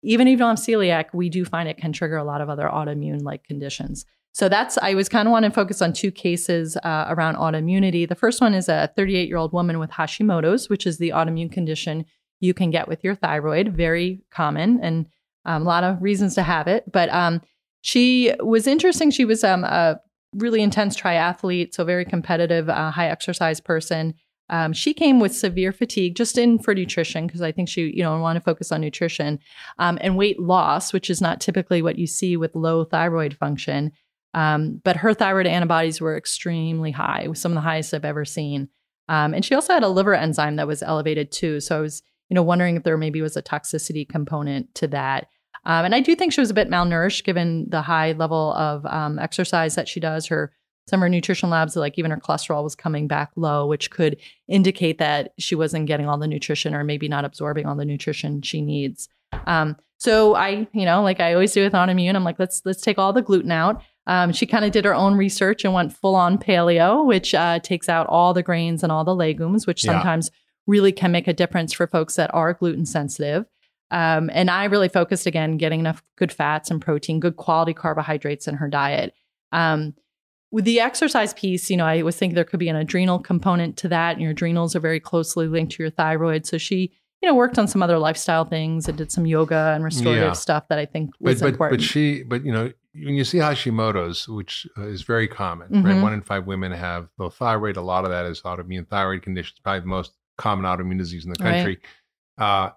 [0.05, 2.49] even if you don't have celiac we do find it can trigger a lot of
[2.49, 4.05] other autoimmune like conditions.
[4.33, 8.07] So that's i was kind of want to focus on two cases uh, around autoimmunity.
[8.07, 11.51] The first one is a 38 year old woman with hashimoto's which is the autoimmune
[11.51, 12.05] condition
[12.39, 15.07] you can get with your thyroid very common and
[15.45, 16.91] um, a lot of reasons to have it.
[16.91, 17.41] But um,
[17.81, 19.11] she was interesting.
[19.11, 19.99] She was um, a
[20.33, 24.15] really intense triathlete, so very competitive, uh, high exercise person.
[24.49, 28.03] Um, she came with severe fatigue, just in for nutrition, because I think she, you
[28.03, 29.39] know, want to focus on nutrition
[29.79, 33.91] um, and weight loss, which is not typically what you see with low thyroid function.
[34.33, 38.69] Um, but her thyroid antibodies were extremely high, some of the highest I've ever seen.
[39.07, 41.59] Um, and she also had a liver enzyme that was elevated too.
[41.59, 45.27] So I was, you know, wondering if there maybe was a toxicity component to that.
[45.63, 48.85] Um, and I do think she was a bit malnourished given the high level of
[48.85, 50.27] um, exercise that she does.
[50.27, 50.51] Her
[50.87, 54.17] some of her nutrition labs, like even her cholesterol was coming back low, which could
[54.47, 58.41] indicate that she wasn't getting all the nutrition or maybe not absorbing all the nutrition
[58.41, 59.09] she needs.
[59.47, 62.81] Um, so I, you know, like I always do with autoimmune, I'm like, let's let's
[62.81, 63.81] take all the gluten out.
[64.07, 67.59] Um, she kind of did her own research and went full on paleo, which uh,
[67.59, 69.93] takes out all the grains and all the legumes, which Yeah.
[69.93, 70.29] sometimes
[70.67, 73.45] really can make a difference for folks that are gluten sensitive.
[73.91, 78.47] Um, and I really focused again getting enough good fats and protein, good quality carbohydrates
[78.47, 79.13] in her diet.
[79.51, 79.93] Um,
[80.55, 83.75] with the exercise piece, you know, I was thinking there could be an adrenal component
[83.77, 86.45] to that, and your adrenals are very closely linked to your thyroid.
[86.45, 89.83] So she, you know, worked on some other lifestyle things and did some yoga and
[89.83, 90.31] restorative Yeah.
[90.31, 91.81] stuff that I think But was but important.
[91.81, 95.95] but she but you know when you see Hashimoto's, which uh, is very common, right?
[95.97, 96.01] Mhm.
[96.01, 97.75] One in five women have low thyroid.
[97.75, 99.59] A lot of that is autoimmune thyroid conditions.
[99.61, 101.55] Probably the most common autoimmune disease in the Right.
[101.57, 101.79] country.
[102.37, 102.69] Uh,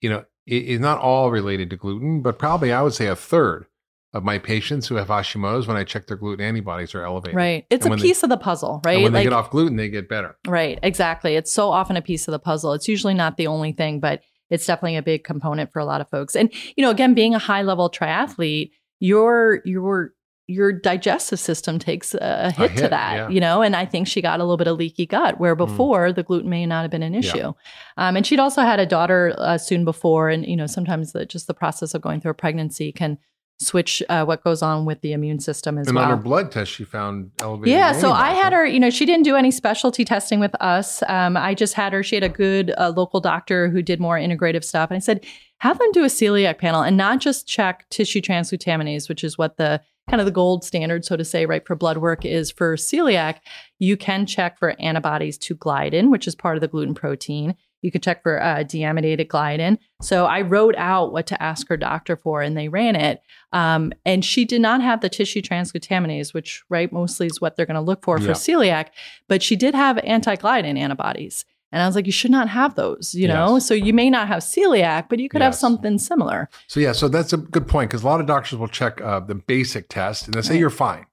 [0.00, 3.16] you know, it is not all related to gluten, but probably I would say a
[3.16, 3.66] third
[4.14, 7.34] of my patients who have Hashimoto's, when I check their gluten antibodies, are elevated.
[7.36, 7.66] right.
[7.68, 9.02] It's And a when they- piece of the puzzle, right?
[9.02, 10.36] When they get off gluten, they get better.
[10.46, 11.34] Right, exactly.
[11.34, 12.72] It's so often a piece of the puzzle.
[12.72, 16.00] It's usually not the only thing, but it's definitely a big component for a lot
[16.00, 16.36] of folks.
[16.36, 20.12] And you know, again, being a high level triathlete, your your
[20.46, 23.28] your digestive system takes a, a hit, to hit, that, yeah.
[23.30, 23.62] you know.
[23.62, 25.66] And I think she got a little bit of leaky gut where Mm.
[25.66, 27.20] before the gluten may not have been an Yeah.
[27.20, 27.52] issue.
[27.96, 31.24] Um, and she'd also had a daughter uh, soon before, and you know, sometimes the,
[31.24, 33.16] just the process of going through a pregnancy can
[33.60, 36.04] switch uh, what goes on with the immune system as and well.
[36.04, 37.72] on her blood test, she found elevated.
[37.72, 41.02] Yeah, so I had her, you know, she didn't do any specialty testing with us.
[41.08, 44.16] Um, I just had her, she had a good uh, local doctor who did more
[44.16, 44.90] integrative stuff.
[44.90, 45.24] And I said,
[45.58, 49.56] have them do a celiac panel and not just check tissue transglutaminase, which is what
[49.56, 52.76] the kind of the gold standard, so to say, right, for blood work is for
[52.76, 53.36] celiac.
[53.78, 57.54] You can check for antibodies to gliadin, which is part of the gluten protein.
[57.84, 59.76] You can check for uh, deamidated gliadin.
[60.00, 63.20] So I wrote out what to ask her doctor for, and they ran it.
[63.52, 67.66] Um, and she did not have the tissue transglutaminase, which right mostly is what they're
[67.66, 68.26] going to look for Yeah.
[68.28, 68.86] for celiac,
[69.28, 71.44] but she did have anti-gliadin antibodies.
[71.72, 73.54] And I was like, you should not have those, you know.
[73.56, 73.66] Yes.
[73.66, 76.48] So you may not have celiac, but you could have something similar.
[76.68, 79.20] So yeah, so that's a good point because a lot of doctors will check uh,
[79.20, 80.60] the basic test and they say Right.
[80.60, 81.04] you're fine,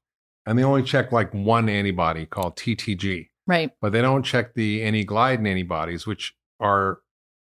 [0.46, 3.72] and they only check like one antibody called TTG, Right.
[3.82, 7.00] but they don't check the anti-gliadin antibodies, which are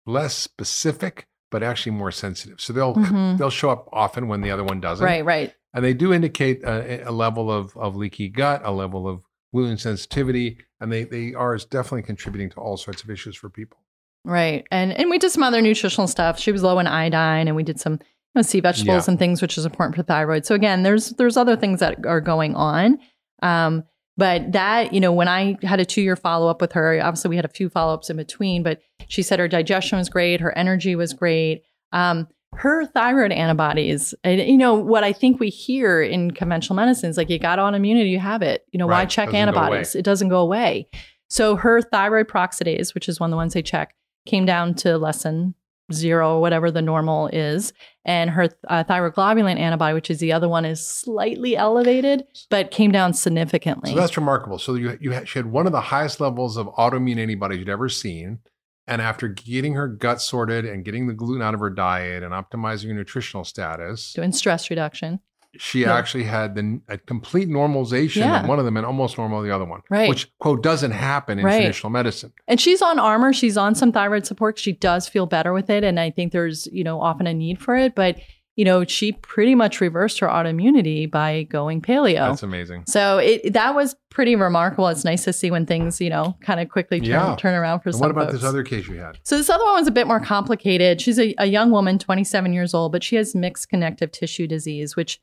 [0.05, 2.59] less specific but actually more sensitive.
[2.59, 3.37] So they'll Mhm.
[3.37, 5.23] they'll show up often when the other one doesn't, Right.
[5.23, 5.53] Right.
[5.73, 9.21] and they do indicate a, a level of of leaky gut, a level of
[9.53, 13.77] gluten sensitivity, and they they are definitely contributing to all sorts of issues for people.
[14.25, 14.67] Right.
[14.71, 16.37] And and we did some other nutritional stuff.
[16.37, 17.99] She was low in iodine and we did some you
[18.35, 19.11] know, sea vegetables Yeah.
[19.11, 20.45] and things which is important for thyroid.
[20.45, 22.99] So again, there's there's other things that are going on.
[23.41, 23.83] Um
[24.17, 27.29] but that, you know, when I had a two year follow up with her, obviously
[27.29, 30.41] we had a few follow ups in between, but she said her digestion was great,
[30.41, 31.63] her energy was great.
[31.91, 37.09] Um, her thyroid antibodies, and you know, what I think we hear in conventional medicine
[37.09, 38.65] is like, you got autoimmunity, you have it.
[38.71, 39.95] You know, why check Doesn't antibodies?
[39.95, 40.87] It doesn't go away.
[41.29, 43.93] So her thyroid peroxidase, which is one of the ones they check,
[44.25, 45.53] came down to less than
[45.91, 47.73] zero, whatever the normal is.
[48.05, 52.91] And her uh, thyroglobulin antibody, which is the other one, is slightly elevated, but came
[52.91, 53.91] down significantly.
[53.91, 54.59] So that's remarkable.
[54.59, 57.69] So you you had, she had one of the highest levels of autoimmune antibodies you'd
[57.69, 58.39] ever seen,
[58.87, 62.33] and after getting her gut sorted and getting the gluten out of her diet and
[62.33, 65.19] optimizing her nutritional status, Doing stress reduction.
[65.59, 65.95] She Yeah.
[65.95, 68.41] actually had the a complete normalization Yeah.
[68.43, 70.09] of one of them and almost normal the other one, Right.
[70.09, 71.57] which quote doesn't happen in Right.
[71.61, 72.31] traditional medicine.
[72.47, 73.33] And she's on Armour.
[73.33, 74.57] She's on some thyroid support.
[74.59, 75.83] She does feel better with it.
[75.83, 77.95] And I think there's, you know, often a need for it.
[77.95, 78.17] But,
[78.55, 82.29] you know, she pretty much reversed her autoimmunity by going paleo.
[82.29, 82.85] That's amazing.
[82.87, 84.87] so it that was pretty remarkable.
[84.87, 87.35] It's nice to see when things, you know, kind of quickly turn, Yeah.
[87.37, 88.41] turn around for And some what about folks.
[88.41, 89.19] this other case you had?
[89.23, 90.99] So this other one was a bit more complicated.
[91.01, 94.95] She's a, a young woman, 27 years old, but she has mixed connective tissue disease,
[94.95, 95.19] which,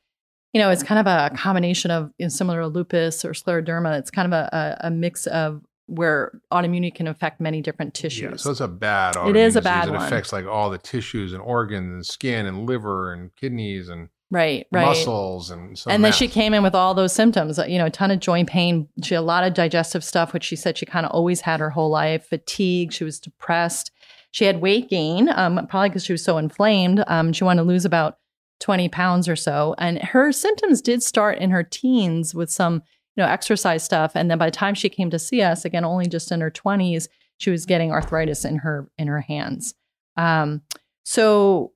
[0.55, 3.99] you know, it's kind of a combination of you know, similar to lupus or scleroderma.
[3.99, 8.23] It's kind of a, a, a mix of where autoimmunity can affect many different tissues.
[8.23, 9.17] Yeah, so it's a bad.
[9.29, 9.89] It is a bad.
[9.89, 10.07] It one.
[10.07, 14.67] affects like all the tissues and organs and skin and liver and kidneys and right,
[14.71, 14.87] right.
[14.87, 17.91] muscles and so and then she came in with all those symptoms, you know, a
[17.91, 18.89] ton of joint pain.
[19.03, 21.59] She had a lot of digestive stuff, which she said she kind of always had
[21.59, 22.27] her whole life.
[22.29, 22.93] Fatigue.
[22.93, 23.91] She was depressed.
[24.31, 27.05] She had weight gain, um, probably because she was so inflamed.
[27.09, 28.19] Um, she wanted to lose about
[28.61, 29.75] 20 pounds or so.
[29.79, 32.75] And her symptoms did start in her teens with some,
[33.17, 34.13] you know, exercise stuff.
[34.15, 36.51] And then by the time she came to see us, again, only just in her
[36.51, 39.75] 20s, she was getting arthritis in her in her hands.
[40.17, 40.63] Um,
[41.05, 41.73] so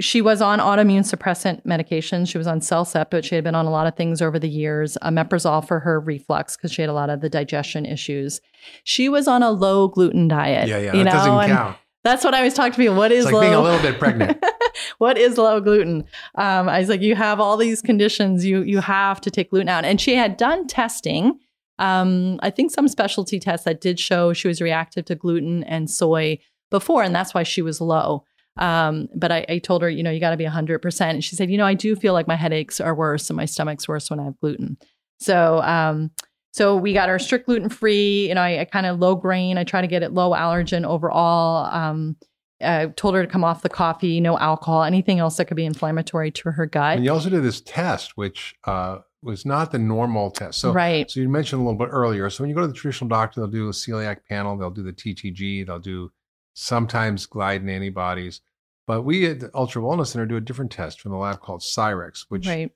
[0.00, 2.28] she was on autoimmune suppressant medications.
[2.28, 4.48] She was on Cellcept, but she had been on a lot of things over the
[4.48, 4.98] years.
[5.02, 8.40] Omeprazole for her reflux because she had a lot of the digestion issues.
[8.84, 10.68] She was on a low gluten diet.
[10.68, 11.76] Yeah, yeah, you that know, doesn't and count.
[12.02, 12.96] that's what I always talk to people.
[12.96, 13.40] What is It's like low?
[13.42, 14.42] being a little bit pregnant.
[14.98, 16.04] what is low gluten?
[16.36, 18.44] Um, I was like, you have all these conditions.
[18.44, 19.84] You you have to take gluten out.
[19.84, 21.38] And she had done testing.
[21.78, 25.90] Um, I think some specialty tests that did show she was reactive to gluten and
[25.90, 26.38] soy
[26.70, 28.24] before, and that's why she was low.
[28.56, 31.00] Um, but I, I told her, you know, you got to be 100%.
[31.00, 33.46] And she said, you know, I do feel like my headaches are worse and my
[33.46, 34.76] stomach's worse when I have gluten.
[35.20, 36.10] So, um,
[36.52, 38.28] so we got her strict gluten free.
[38.28, 39.56] You know, I, I kind of low grain.
[39.56, 41.66] I try to get it low allergen overall.
[41.72, 42.16] Um,
[42.62, 45.64] uh, told her to come off the coffee, no alcohol, anything else that could be
[45.64, 46.96] inflammatory to her gut.
[46.96, 50.58] And you also did this test, which uh, was not the normal test.
[50.58, 51.10] So, right.
[51.10, 52.28] so you mentioned a little bit earlier.
[52.30, 54.82] So when you go to the traditional doctor, they'll do a celiac panel, they'll do
[54.82, 56.12] the TTG, they'll do
[56.54, 58.40] sometimes gliadin antibodies.
[58.86, 61.60] But we at the Ultra Wellness Center do a different test from the lab called
[61.60, 62.72] Cyrex, which right.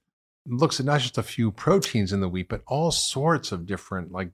[0.46, 4.12] looks at not just a few proteins in the wheat, but all sorts of different
[4.12, 4.30] like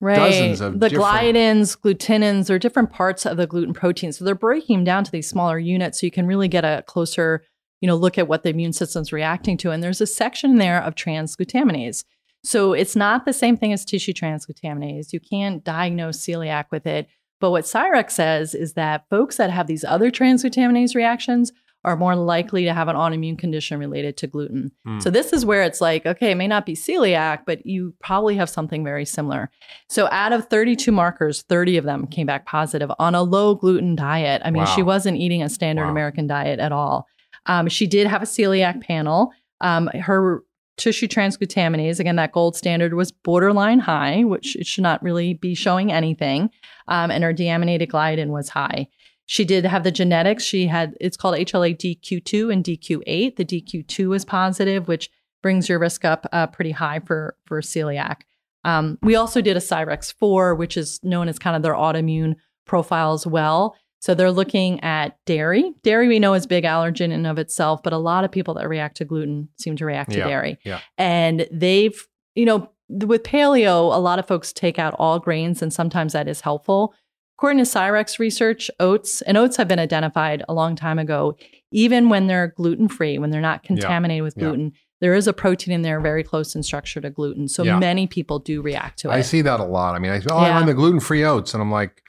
[0.00, 0.16] Right.
[0.16, 4.12] dozens of the different- gliadins, glutinins, or different parts of the gluten protein.
[4.12, 6.84] So they're breaking them down to these smaller units so you can really get a
[6.86, 7.42] closer,
[7.80, 9.70] you know, look at what the immune system's reacting to.
[9.72, 12.04] And there's a section there of transglutaminase.
[12.44, 15.12] So it's not the same thing as tissue transglutaminase.
[15.12, 17.08] You can't diagnose celiac with it.
[17.40, 21.52] But what Cyrex says is that folks that have these other transglutaminase reactions
[21.84, 24.72] are more likely to have an autoimmune condition related to gluten.
[24.84, 24.98] Hmm.
[25.00, 28.36] So this is where it's like, okay, it may not be celiac, but you probably
[28.36, 29.50] have something very similar.
[29.88, 33.94] So out of 32 markers, 30 of them came back positive on a low gluten
[33.94, 34.42] diet.
[34.44, 35.90] I mean, she wasn't eating a standard Wow.
[35.90, 37.06] American diet at all.
[37.46, 39.32] Um, she did have a celiac panel.
[39.60, 40.42] Um, her
[40.76, 45.54] tissue transglutaminase, again, that gold standard was borderline high, which it should not really be
[45.54, 46.50] showing anything.
[46.86, 48.88] Um, and her deaminated gliadin was high.
[49.30, 50.42] She did have the genetics.
[50.42, 53.36] She had, it's called HLA DQ2 and DQ8.
[53.36, 55.10] The DQ2 is positive, which
[55.42, 58.22] brings your risk up uh, pretty high for, for celiac.
[58.64, 62.36] Um, we also did a Cyrex 4, which is known as kind of their autoimmune
[62.66, 63.76] profile as well.
[64.00, 65.72] So they're looking at dairy.
[65.82, 68.54] Dairy we know is big allergen in and of itself, but a lot of people
[68.54, 70.58] that react to gluten seem to react to Yeah, dairy.
[70.64, 70.80] yeah.
[70.96, 72.02] And they've,
[72.34, 76.28] you know, with paleo, a lot of folks take out all grains, and sometimes that
[76.28, 76.94] is helpful.
[77.38, 81.36] According to Cyrex research, oats and oats have been identified a long time ago.
[81.70, 84.46] Even when they're gluten free, when they're not contaminated with yeah.
[84.48, 87.46] gluten, there is a protein in there very close in structure to gluten.
[87.46, 87.78] So Yeah.
[87.78, 89.12] many people do react to it.
[89.12, 89.94] I see that a lot.
[89.94, 90.54] I mean, I, oh, I Yeah.
[90.56, 92.02] run the gluten free oats, and I'm like,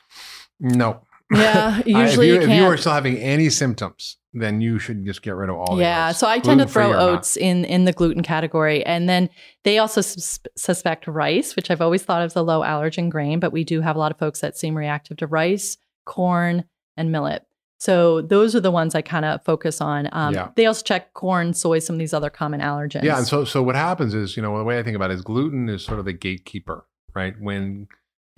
[0.59, 1.01] no.
[1.31, 5.05] Yeah, usually if, you you, if you are still having any symptoms, then you should
[5.05, 5.75] just get rid of all.
[5.75, 9.29] the yeah, so I tend to throw oats in in the gluten category, and then
[9.63, 13.39] they also sus- suspect rice, which I've always thought of as a low allergen grain,
[13.39, 16.65] but we do have a lot of folks that seem reactive to rice, corn,
[16.97, 17.43] and millet.
[17.79, 20.09] So those are the ones I kind of focus on.
[20.11, 20.49] Um, Yeah.
[20.55, 23.03] They also check corn, soy, some of these other common allergens.
[23.03, 25.13] Yeah, and so so what happens is, you know, the way I think about it
[25.13, 27.35] is gluten is sort of the gatekeeper, right?
[27.39, 27.87] When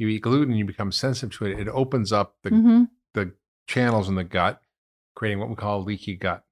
[0.02, 1.60] you eat gluten, you become sensitive to it.
[1.60, 2.90] It opens up the Mhm.
[3.14, 3.32] the
[3.68, 4.62] channels in the gut,
[5.16, 6.44] creating what we call leaky gut.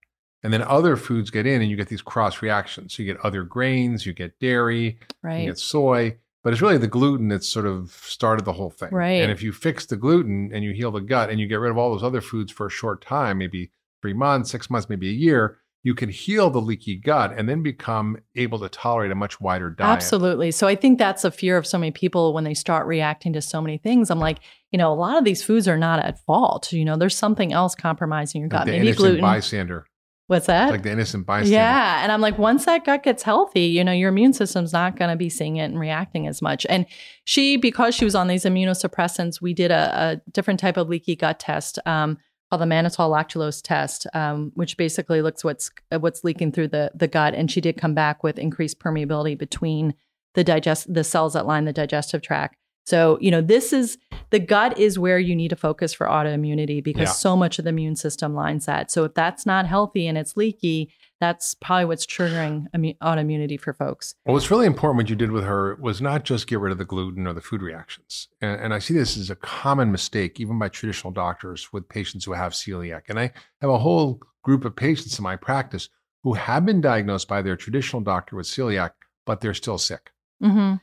[0.43, 2.93] And then other foods get in, and you get these cross reactions.
[2.95, 5.39] So you get other grains, you get dairy, right.
[5.41, 8.89] you get soy, but it's really the gluten that's sort of started the whole thing.
[8.91, 9.21] Right.
[9.21, 11.71] And if you fix the gluten and you heal the gut and you get rid
[11.71, 15.09] of all those other foods for a short time, maybe three months, six months, maybe
[15.09, 19.15] a year, you can heal the leaky gut and then become able to tolerate a
[19.15, 19.89] much wider diet.
[19.89, 20.51] Absolutely.
[20.51, 23.41] So I think that's a fear of so many people when they start reacting to
[23.41, 24.09] so many things.
[24.09, 24.39] I'm like,
[24.71, 26.73] you know, a lot of these foods are not at fault.
[26.73, 28.65] You know, there's something else compromising your Like gut.
[28.65, 29.21] the Maybe innocent gluten.
[29.21, 29.85] bystander.
[30.27, 30.69] What's that?
[30.69, 31.55] Like the innocent bystander.
[31.55, 32.03] Yeah.
[32.03, 35.09] And I'm like, once that gut gets healthy, you know, your immune system's not going
[35.09, 36.67] to be seeing it and reacting as much.
[36.69, 36.85] And
[37.23, 41.15] she, because she was on these immunosuppressants, we did a, a different type of leaky
[41.15, 42.17] gut test um,
[42.49, 47.07] called the mannitol lactulose test, um, which basically looks what's what's leaking through the the
[47.07, 47.33] gut.
[47.35, 49.93] And she did come back with increased permeability between
[50.35, 52.55] the digest the cells that line the digestive tract.
[52.85, 53.99] So, you know, this is
[54.31, 57.13] the gut is where you need to focus for autoimmunity because Yeah.
[57.13, 58.89] so much of the immune system lines that.
[58.89, 62.67] So, if that's not healthy and it's leaky, that's probably what's triggering
[63.01, 64.15] autoimmunity for folks.
[64.25, 66.77] Well, what's really important what you did with her was not just get rid of
[66.77, 68.27] the gluten or the food reactions.
[68.41, 72.25] And, and I see this as a common mistake, even by traditional doctors with patients
[72.25, 73.03] who have celiac.
[73.09, 75.89] And I have a whole group of patients in my practice
[76.23, 78.91] who have been diagnosed by their traditional doctor with celiac,
[79.25, 80.11] but they're still sick.
[80.41, 80.75] hmm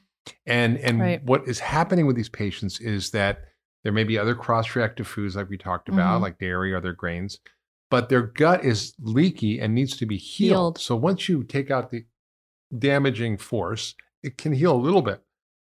[0.44, 1.24] And and Right.
[1.24, 3.40] what is happening with these patients is that
[3.84, 6.22] there may be other cross-reactive foods like we talked about, Mhm.
[6.22, 7.38] like dairy, or other grains,
[7.90, 10.50] but their gut is leaky and needs to be healed.
[10.50, 10.78] Healed.
[10.78, 12.04] So once you take out the
[12.76, 15.22] damaging force, it can heal a little bit.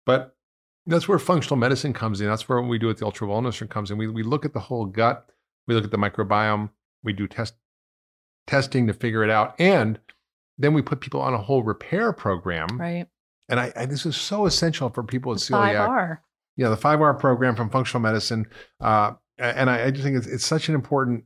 [0.06, 0.36] But
[0.86, 2.28] that's where functional medicine comes in.
[2.28, 3.98] That's where what we do at the Ultra Wellness Center comes in.
[3.98, 5.30] We we look at the whole gut,
[5.68, 6.70] we look at the microbiome,
[7.04, 7.54] we do test
[8.48, 10.00] testing to figure it out, and
[10.58, 13.06] then we put people on a whole repair program Right.
[13.48, 15.88] and I, I this is so essential for people with Five celiac.
[15.88, 16.24] R.
[16.58, 18.46] Yeah, the five R program from functional medicine,
[18.82, 21.24] uh, and I, I just think it's, it's such an important,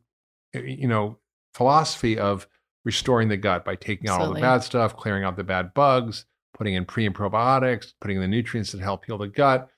[0.53, 1.17] you know,
[1.53, 2.47] philosophy of
[2.85, 6.25] restoring the gut by taking out all the bad stuff, clearing out the bad bugs,
[6.53, 9.69] putting in pre and probiotics, putting in the nutrients that help heal the gut,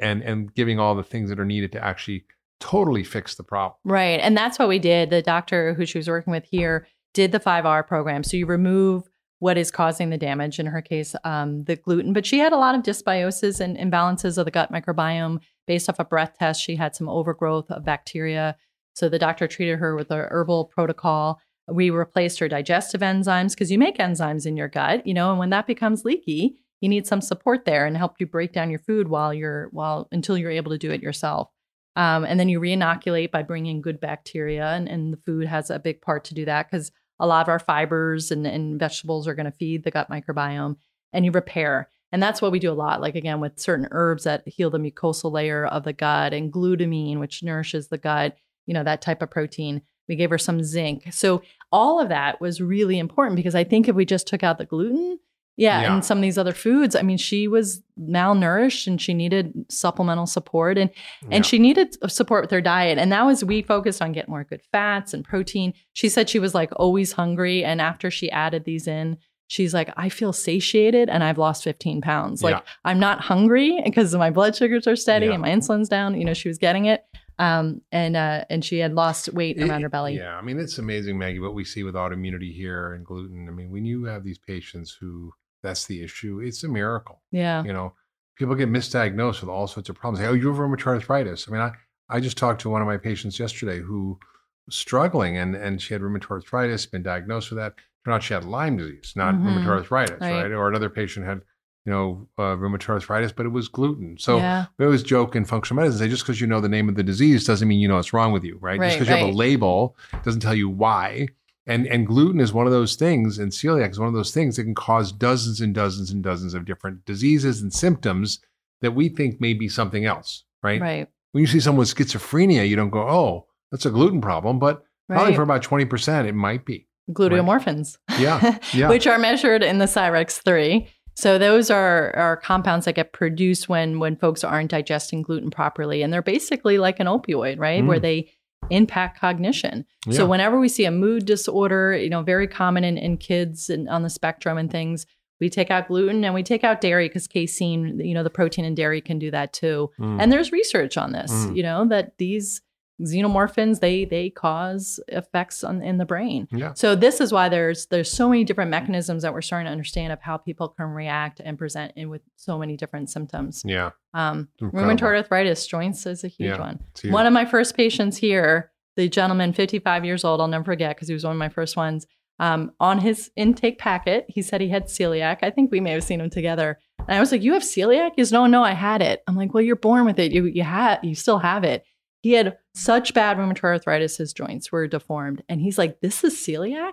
[0.00, 2.24] and and giving all the things that are needed to actually
[2.60, 3.74] totally fix the problem.
[3.84, 4.20] Right.
[4.20, 5.10] And that's what we did.
[5.10, 8.22] The doctor who she was working with here did the 5R program.
[8.22, 9.02] So you remove
[9.40, 12.12] what is causing the damage, in her case, um, the gluten.
[12.12, 15.98] But she had a lot of dysbiosis and imbalances of the gut microbiome based off
[15.98, 16.62] a breath test.
[16.62, 18.56] She had some overgrowth of bacteria.
[18.94, 21.40] So the doctor treated her with a herbal protocol.
[21.68, 25.38] We replaced her digestive enzymes because you make enzymes in your gut, you know, and
[25.38, 28.80] when that becomes leaky, you need some support there and help you break down your
[28.80, 31.48] food while you're while until you're able to do it yourself.
[31.94, 35.78] Um, and then you reinoculate by bringing good bacteria, and, and the food has a
[35.78, 39.34] big part to do that because a lot of our fibers and, and vegetables are
[39.34, 40.76] going to feed the gut microbiome.
[41.12, 43.00] And you repair, and that's what we do a lot.
[43.00, 47.20] Like again, with certain herbs that heal the mucosal layer of the gut, and glutamine,
[47.20, 48.36] which nourishes the gut.
[48.66, 49.82] You know that type of protein.
[50.08, 51.12] We gave her some zinc.
[51.12, 54.58] So all of that was really important because I think if we just took out
[54.58, 55.18] the gluten,
[55.56, 55.94] yeah, Yeah.
[55.94, 56.96] and some of these other foods.
[56.96, 60.90] I mean, she was malnourished and she needed supplemental support and
[61.22, 61.28] Yeah.
[61.36, 62.98] and she needed support with her diet.
[62.98, 65.72] And that was we focused on getting more good fats and protein.
[65.92, 69.92] She said she was like always hungry, and after she added these in, she's like,
[69.96, 72.42] I feel satiated and I've lost 15 pounds.
[72.42, 72.60] Like Yeah.
[72.84, 75.32] I'm not hungry because my blood sugars are steady Yeah.
[75.32, 76.18] and my insulin's down.
[76.18, 77.04] You know, she was getting it.
[77.42, 80.16] Um, and uh, and she had lost weight It- around her belly.
[80.16, 83.48] Yeah, I mean it's amazing, Maggie, what we see with autoimmunity here and gluten.
[83.48, 87.22] I mean, when you have these patients who that's the issue, it's a miracle.
[87.30, 87.62] Yeah.
[87.64, 87.94] You know,
[88.36, 90.20] people get misdiagnosed with all sorts of problems.
[90.20, 91.46] Hey, oh, you have rheumatoid arthritis.
[91.48, 91.70] I mean, I,
[92.08, 94.18] I just talked to one of my patients yesterday who
[94.66, 97.74] was struggling and and she had rheumatoid arthritis, been diagnosed with that.
[98.04, 99.44] Turned out she had Lyme disease, not Mhm.
[99.44, 100.42] rheumatoid arthritis, Right.
[100.42, 100.52] right.
[100.52, 101.42] Or another patient had,
[101.84, 104.16] you know, uh, rheumatoid arthritis, but it was gluten.
[104.18, 104.66] So yeah.
[104.78, 107.02] we always joke in functional medicine, say just because you know the name of the
[107.02, 108.78] disease doesn't mean you know what's wrong with you, right?
[108.78, 111.28] Right, just because you have a label doesn't tell you why.
[111.66, 114.56] And and gluten is one of those things, and celiac is one of those things
[114.56, 118.40] that can cause dozens and dozens and dozens of different diseases and symptoms
[118.80, 120.80] that we think may be something else, right?
[120.80, 121.08] Right.
[121.32, 124.84] When you see someone with schizophrenia, you don't go, "Oh, that's a gluten problem," but
[125.08, 126.86] probably for about twenty percent, it might be.
[127.10, 127.96] Gluteomorphins.
[128.18, 128.88] Yeah, yeah.
[128.88, 130.88] which are measured in the Cyrex 3.
[131.22, 136.02] So those are, are compounds that get produced when when folks aren't digesting gluten properly.
[136.02, 137.80] And they're basically like an opioid, right?
[137.80, 137.86] Mm.
[137.86, 138.32] Where they
[138.70, 139.86] impact cognition.
[140.10, 143.88] So whenever we see a mood disorder, you know, very common in, in kids and
[143.88, 145.06] on the spectrum and things,
[145.40, 148.64] we take out gluten and we take out dairy because casein, you know, the protein
[148.64, 149.90] in dairy can do that too.
[150.00, 150.20] Mm.
[150.20, 151.56] And there's research on this, Mm.
[151.56, 152.62] you know, that these
[153.00, 156.46] xenomorphins they they cause effects on in the brain.
[156.52, 159.72] yeah, So this is why there's there's so many different mechanisms that we're starting to
[159.72, 163.62] understand of how people can react and present in with so many different symptoms.
[163.64, 163.90] yeah.
[164.14, 164.94] Um, Incredible.
[164.94, 166.80] rheumatoid arthritis, joints is a huge Yeah, one.
[167.00, 167.12] Huge.
[167.12, 171.08] One of my first patients here, the gentleman, 55 years old, I'll never forget because
[171.08, 172.06] he was one of my first ones.
[172.38, 175.38] Um, on his intake packet, he said he had celiac.
[175.42, 176.78] I think we may have seen him together.
[176.98, 179.22] And I was like, "You have celiac?" He's no, no, I had it.
[179.26, 180.32] I'm like, "Well, you're born with it.
[180.32, 181.84] You you had you still have it."
[182.22, 186.34] He had such bad rheumatoid arthritis, his joints were deformed, and he's like, "This is
[186.34, 186.92] celiac."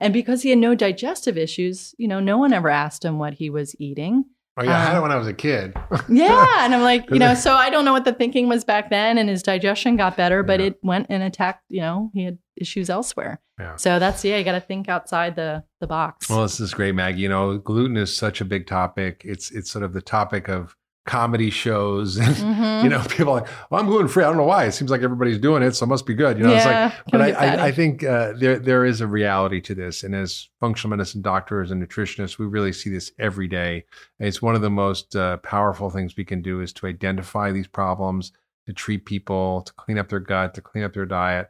[0.00, 3.34] And because he had no digestive issues, you know, no one ever asked him what
[3.34, 4.24] he was eating.
[4.56, 5.74] oh yeah, I had it um, when I was a kid.
[6.08, 6.64] Yeah.
[6.64, 9.18] And I'm like, you know, so I don't know what the thinking was back then.
[9.18, 10.66] And his digestion got better, but Yeah.
[10.66, 13.40] it went and attacked, you know, he had issues elsewhere.
[13.58, 13.74] Yeah.
[13.76, 16.28] So that's, yeah, you got to think outside the, the box.
[16.30, 17.20] Well, this is great, Maggie.
[17.22, 19.22] You know, gluten is such a big topic.
[19.24, 20.76] It's it's sort of the topic of
[21.08, 22.16] comedy shows.
[22.18, 22.82] And, Mhm.
[22.84, 24.22] you know, people like, well, I'm gluten free.
[24.22, 24.66] I don't know why.
[24.66, 26.38] It seems like everybody's doing it, so it must be good.
[26.38, 27.30] You know, it's like, but I.
[27.32, 31.22] I, I think uh, there there is a reality to this, and as functional medicine
[31.22, 33.84] doctors and nutritionists, we really see this every day.
[34.20, 37.50] And it's one of the most uh, powerful things we can do is to identify
[37.52, 38.32] these problems,
[38.66, 41.48] to treat people, to clean up their gut, to clean up their diet,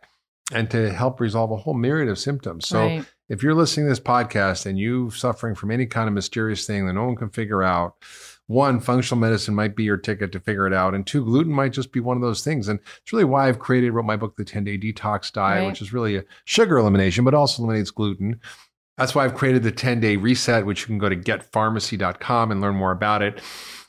[0.52, 2.66] and to help resolve a whole myriad of symptoms.
[2.68, 3.04] So Right.
[3.28, 6.86] if you're listening to this podcast and you're suffering from any kind of mysterious thing
[6.86, 7.96] that no one can figure out,
[8.48, 10.94] one, functional medicine might be your ticket to figure it out.
[10.94, 12.66] And two, gluten might just be one of those things.
[12.66, 15.66] And it's really why I've created, wrote my book, The 10 Day Detox Diet, Right.
[15.68, 18.40] which is really a sugar elimination, but also eliminates gluten.
[18.96, 22.60] That's why I've created the 10 day reset, which you can go to getfarmacy.com and
[22.60, 23.40] learn more about it,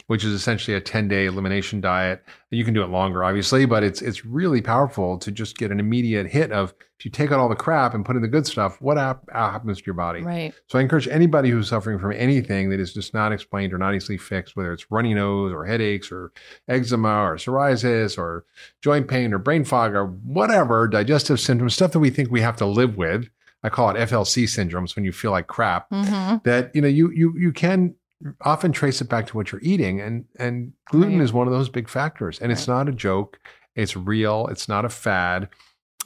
[0.09, 2.23] which is essentially a 10 day elimination diet.
[2.49, 5.79] You can do it longer, obviously, but it's it's really powerful to just get an
[5.79, 8.47] immediate hit of if you take out all the crap and put in the good
[8.47, 10.21] stuff, what hap- happens to your body?
[10.23, 10.51] Right.
[10.65, 13.93] So I encourage anybody who's suffering from anything that is just not explained or not
[13.93, 16.31] easily fixed, whether it's runny nose or headaches or
[16.67, 18.45] eczema or psoriasis or
[18.81, 22.57] joint pain or brain fog or whatever, digestive symptoms, stuff that we think we have
[22.57, 23.29] to live with.
[23.61, 25.87] I call it FLC syndromes when you feel like crap.
[25.91, 27.93] hmm That you know you you you can
[28.41, 31.23] often trace it back to what you're eating, and and gluten Right.
[31.23, 32.39] is one of those big factors.
[32.39, 33.39] And it's not a joke.
[33.75, 34.47] It's real.
[34.47, 35.49] It's not a fad.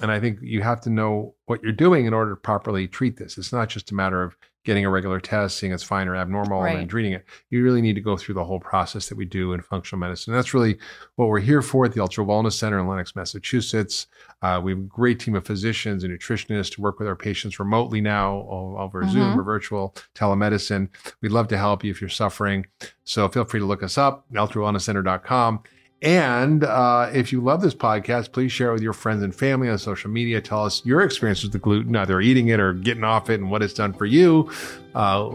[0.01, 3.17] And I think you have to know what you're doing in order to properly treat
[3.17, 3.37] this.
[3.37, 6.63] It's not just a matter of getting a regular test, seeing it's fine or abnormal,
[6.63, 7.25] and then treating it.
[7.49, 10.33] You really need to go through the whole process that we do in functional medicine.
[10.33, 10.77] And that's really
[11.15, 14.07] what we're here for at the UltraWellness Center in Lenox, Massachusetts.
[14.41, 17.59] Uh, we have a great team of physicians and nutritionists to work with our patients
[17.59, 18.45] remotely now
[18.79, 19.37] over Zoom Mhm.
[19.37, 20.89] or virtual telemedicine.
[21.21, 22.65] We'd love to help you if you're suffering.
[23.03, 25.59] So feel free to look us up, ultrawellnesscenter.com.
[26.03, 29.69] And uh, if you love this podcast, please share it with your friends and family
[29.69, 30.41] on social media.
[30.41, 33.49] Tell us your experience with the gluten, either eating it or getting off it, and
[33.49, 34.51] what it's done for you.
[34.93, 35.29] Uh,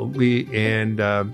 [0.52, 1.24] and uh,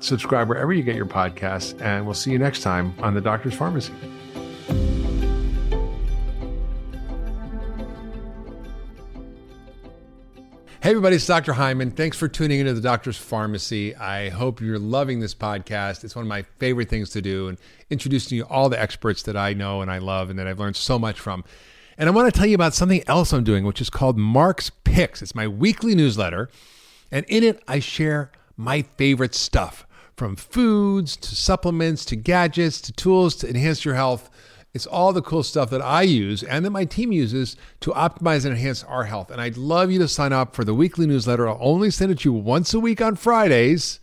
[0.00, 1.80] subscribe wherever you get your podcasts.
[1.80, 3.92] And we'll see you next time on the Doctor's Farmacy.
[10.82, 11.52] Hey, everybody, it's Dr.
[11.52, 11.90] Hyman.
[11.90, 13.94] Thanks for tuning into the Doctor's Farmacy.
[14.00, 16.04] I hope you're loving this podcast.
[16.04, 17.58] It's one of my favorite things to do and
[17.90, 20.76] introducing you all the experts that I know and I love and that I've learned
[20.76, 21.44] so much from.
[21.98, 24.70] And I want to tell you about something else I'm doing, which is called Mark's
[24.70, 25.20] Picks.
[25.20, 26.48] It's my weekly newsletter.
[27.12, 32.92] And in it, I share my favorite stuff from foods to supplements to gadgets to
[32.92, 34.30] tools to enhance your health
[34.72, 38.44] it's all the cool stuff that I use and that my team uses to optimize
[38.44, 39.30] and enhance our health.
[39.30, 41.48] And I'd love you to sign up for the weekly newsletter.
[41.48, 43.98] I'll only send it to you once a week on Fridays.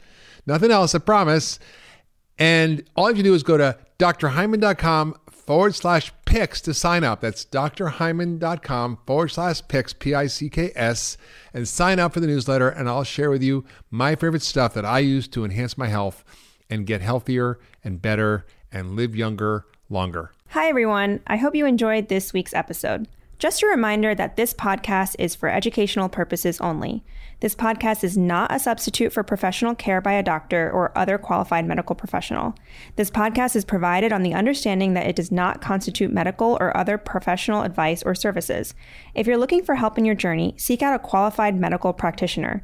[0.45, 1.59] Nothing else, I promise.
[2.38, 7.05] And all you have to do is go to drhyman.com forward slash picks to sign
[7.05, 7.22] up.
[7.22, 11.18] That's drhyman.com forward slash picks, P I C K S,
[11.53, 12.68] and sign up for the newsletter.
[12.68, 16.26] And I'll share with you my favorite stuff that I use to enhance my health
[16.70, 20.31] and get healthier and better and live younger longer.
[20.49, 21.21] Hi, everyone.
[21.27, 23.07] I hope you enjoyed this week's episode.
[23.39, 27.03] Just a reminder that this podcast is for educational purposes only.
[27.39, 31.67] This podcast is not a substitute for professional care by a doctor or other qualified
[31.67, 32.55] medical professional.
[32.95, 36.97] This podcast is provided on the understanding that it does not constitute medical or other
[36.97, 38.73] professional advice or services.
[39.13, 42.63] If you're looking for help in your journey, seek out a qualified medical practitioner.